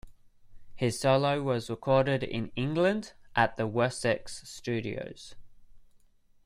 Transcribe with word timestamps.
His 0.75 0.99
solo 0.99 1.43
was 1.43 1.69
recorded 1.69 2.23
in 2.23 2.51
England 2.55 3.13
at 3.35 3.55
the 3.55 3.67
Wessex 3.67 4.41
Studios. 4.49 5.35